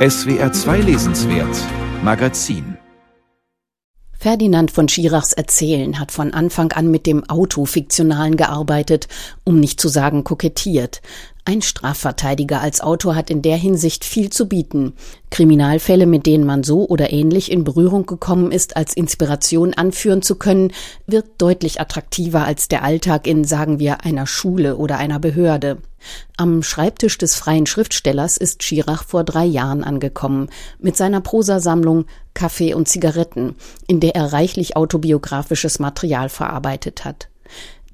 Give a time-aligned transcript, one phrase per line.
[0.00, 1.54] SWR 2 Lesenswert
[2.02, 2.78] Magazin
[4.18, 9.08] Ferdinand von Schirachs Erzählen hat von Anfang an mit dem Autofiktionalen gearbeitet,
[9.44, 11.02] um nicht zu sagen kokettiert.
[11.44, 14.92] Ein Strafverteidiger als Autor hat in der Hinsicht viel zu bieten.
[15.30, 20.36] Kriminalfälle, mit denen man so oder ähnlich in Berührung gekommen ist, als Inspiration anführen zu
[20.36, 20.72] können,
[21.06, 25.78] wird deutlich attraktiver als der Alltag in, sagen wir, einer Schule oder einer Behörde.
[26.36, 32.04] Am Schreibtisch des freien Schriftstellers ist Schirach vor drei Jahren angekommen, mit seiner Prosasammlung
[32.34, 37.28] Kaffee und Zigaretten, in der er reichlich autobiografisches Material verarbeitet hat.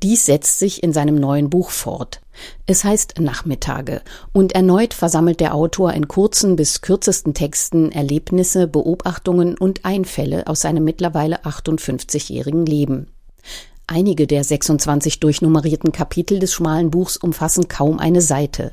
[0.03, 2.21] Dies setzt sich in seinem neuen Buch fort.
[2.67, 9.57] Es heißt Nachmittage und erneut versammelt der Autor in kurzen bis kürzesten Texten Erlebnisse, Beobachtungen
[9.57, 13.09] und Einfälle aus seinem mittlerweile 58-jährigen Leben.
[13.87, 18.73] Einige der 26 durchnummerierten Kapitel des schmalen Buchs umfassen kaum eine Seite.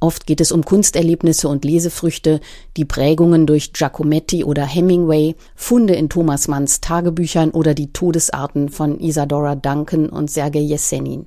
[0.00, 2.40] Oft geht es um Kunsterlebnisse und Lesefrüchte,
[2.76, 9.00] die Prägungen durch Giacometti oder Hemingway, Funde in Thomas Manns Tagebüchern oder die Todesarten von
[9.00, 11.26] Isadora Duncan und Sergei Jesenin.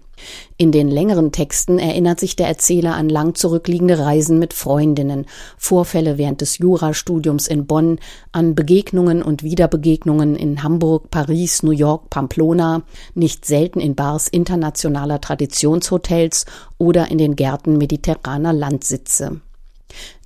[0.58, 5.26] In den längeren Texten erinnert sich der Erzähler an lang zurückliegende Reisen mit Freundinnen,
[5.58, 8.00] Vorfälle während des Jurastudiums in Bonn,
[8.32, 12.82] an Begegnungen und Wiederbegegnungen in Hamburg, Paris, New York, Pamplona,
[13.14, 16.46] nicht selten in Bars internationaler Traditionshotels
[16.78, 19.42] oder in den Gärten mediterraner Landsitze.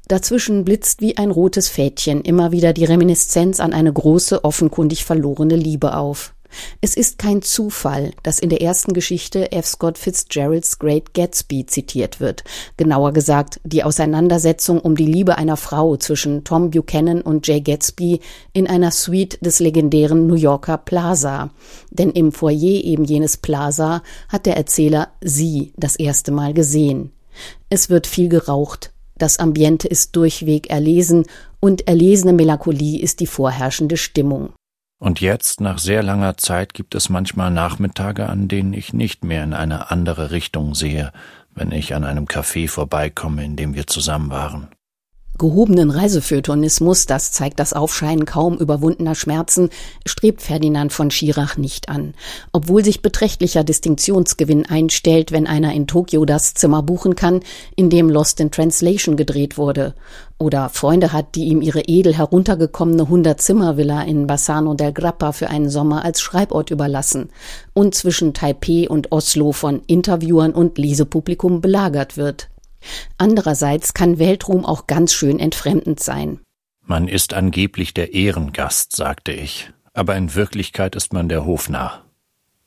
[0.07, 5.55] Dazwischen blitzt wie ein rotes Fädchen immer wieder die Reminiszenz an eine große, offenkundig verlorene
[5.55, 6.33] Liebe auf.
[6.81, 9.65] Es ist kein Zufall, dass in der ersten Geschichte F.
[9.65, 12.43] Scott Fitzgeralds Great Gatsby zitiert wird.
[12.77, 18.19] Genauer gesagt, die Auseinandersetzung um die Liebe einer Frau zwischen Tom Buchanan und Jay Gatsby
[18.53, 21.51] in einer Suite des legendären New Yorker Plaza.
[21.89, 27.11] Denn im Foyer eben jenes Plaza hat der Erzähler sie das erste Mal gesehen.
[27.69, 31.25] Es wird viel geraucht, das Ambiente ist durchweg erlesen
[31.59, 34.53] und erlesene Melancholie ist die vorherrschende Stimmung.
[35.01, 39.43] Und jetzt, nach sehr langer Zeit, gibt es manchmal Nachmittage, an denen ich nicht mehr
[39.43, 41.11] in eine andere Richtung sehe,
[41.55, 44.67] wenn ich an einem Café vorbeikomme, in dem wir zusammen waren.
[45.41, 49.71] Gehobenen Reisefeuilletonismus, das zeigt das Aufscheinen kaum überwundener Schmerzen,
[50.05, 52.13] strebt Ferdinand von Schirach nicht an.
[52.51, 57.39] Obwohl sich beträchtlicher Distinktionsgewinn einstellt, wenn einer in Tokio das Zimmer buchen kann,
[57.75, 59.95] in dem Lost in Translation gedreht wurde.
[60.37, 65.71] Oder Freunde hat, die ihm ihre edel heruntergekommene Hundertzimmervilla in Bassano del Grappa für einen
[65.71, 67.31] Sommer als Schreibort überlassen
[67.73, 72.50] und zwischen Taipeh und Oslo von Interviewern und Lesepublikum belagert wird.
[73.17, 76.39] Andererseits kann Weltruhm auch ganz schön entfremdend sein.
[76.83, 82.03] Man ist angeblich der Ehrengast, sagte ich, aber in Wirklichkeit ist man der Hofnarr.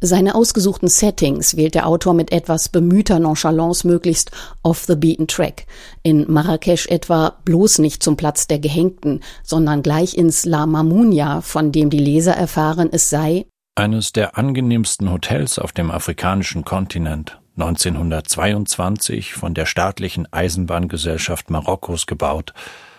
[0.00, 4.32] Seine ausgesuchten Settings wählt der Autor mit etwas bemühter Nonchalance möglichst
[4.62, 5.66] off the beaten track.
[6.03, 11.72] In Marrakesch etwa bloß nicht zum Platz der Gehängten, sondern gleich ins La Mamounia, von
[11.72, 17.41] dem die Leser erfahren, es sei eines der angenehmsten Hotels auf dem afrikanischen Kontinent.
[17.56, 22.53] 1922 von der staatlichen Eisenbahngesellschaft Marokkos gebaut,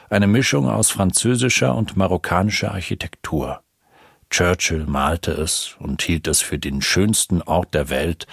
[0.10, 3.62] eine Mischung aus französischer und marokkanischer Architektur.
[4.30, 8.28] Churchill malte es und hielt es für den schönsten Ort der Welt.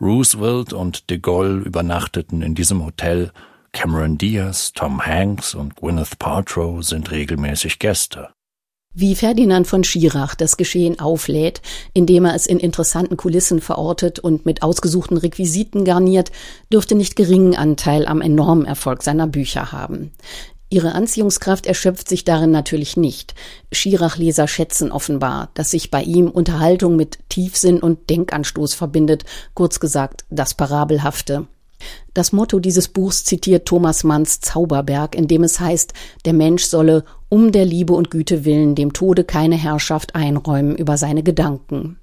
[0.00, 3.32] Roosevelt und de Gaulle übernachteten in diesem Hotel.
[3.72, 8.30] Cameron Diaz, Tom Hanks und Gwyneth Paltrow sind regelmäßig Gäste.
[8.94, 11.62] Wie Ferdinand von Schirach das Geschehen auflädt,
[11.94, 16.32] indem er es in interessanten Kulissen verortet und mit ausgesuchten Requisiten garniert,
[16.72, 20.10] dürfte nicht geringen Anteil am enormen Erfolg seiner Bücher haben.
[20.70, 23.34] Ihre Anziehungskraft erschöpft sich darin natürlich nicht.
[23.72, 30.24] Schirach-Leser schätzen offenbar, dass sich bei ihm Unterhaltung mit Tiefsinn und Denkanstoß verbindet, kurz gesagt
[30.28, 31.46] das Parabelhafte.
[32.14, 35.92] Das Motto dieses Buchs zitiert Thomas Manns Zauberberg, in dem es heißt,
[36.24, 40.96] der Mensch solle um der Liebe und Güte willen dem Tode keine Herrschaft einräumen über
[40.96, 41.98] seine Gedanken.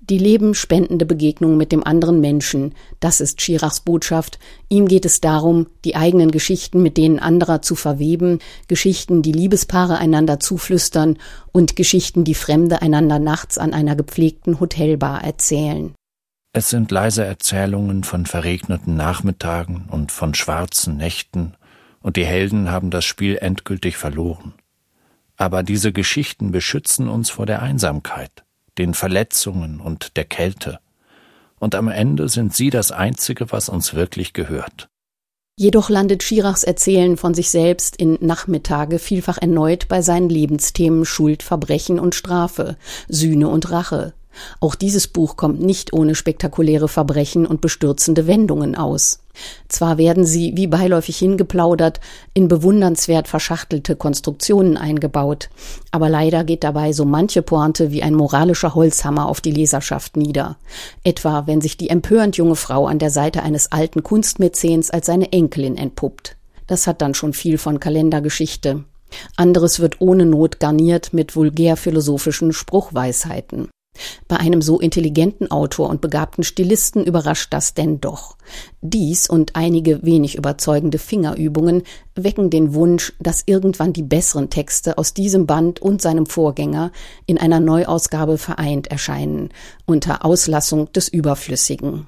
[0.00, 4.38] Die lebenspendende Begegnung mit dem anderen Menschen, das ist Schirachs Botschaft.
[4.70, 8.38] Ihm geht es darum, die eigenen Geschichten mit denen anderer zu verweben,
[8.68, 11.18] Geschichten, die Liebespaare einander zuflüstern
[11.52, 15.94] und Geschichten, die Fremde einander nachts an einer gepflegten Hotelbar erzählen.
[16.52, 21.54] Es sind leise Erzählungen von verregneten Nachmittagen und von schwarzen Nächten,
[22.00, 24.54] und die Helden haben das Spiel endgültig verloren.
[25.36, 28.44] Aber diese Geschichten beschützen uns vor der Einsamkeit,
[28.78, 30.80] den Verletzungen und der Kälte,
[31.58, 34.88] und am Ende sind sie das Einzige, was uns wirklich gehört.
[35.56, 41.42] Jedoch landet Schirachs Erzählen von sich selbst in Nachmittage vielfach erneut bei seinen Lebensthemen Schuld,
[41.42, 42.76] Verbrechen und Strafe,
[43.08, 44.14] Sühne und Rache,
[44.60, 49.20] auch dieses Buch kommt nicht ohne spektakuläre Verbrechen und bestürzende Wendungen aus.
[49.68, 52.00] Zwar werden sie, wie beiläufig hingeplaudert,
[52.34, 55.48] in bewundernswert verschachtelte Konstruktionen eingebaut,
[55.92, 60.56] aber leider geht dabei so manche Pointe wie ein moralischer Holzhammer auf die Leserschaft nieder.
[61.04, 65.32] Etwa, wenn sich die empörend junge Frau an der Seite eines alten Kunstmäzens als seine
[65.32, 66.36] Enkelin entpuppt.
[66.66, 68.84] Das hat dann schon viel von Kalendergeschichte.
[69.36, 73.68] Anderes wird ohne Not garniert mit vulgär philosophischen Spruchweisheiten.
[74.28, 78.36] Bei einem so intelligenten Autor und begabten Stilisten überrascht das denn doch.
[78.80, 81.82] Dies und einige wenig überzeugende Fingerübungen
[82.14, 86.92] wecken den Wunsch, dass irgendwann die besseren Texte aus diesem Band und seinem Vorgänger
[87.26, 89.50] in einer Neuausgabe vereint erscheinen,
[89.86, 92.06] unter Auslassung des Überflüssigen.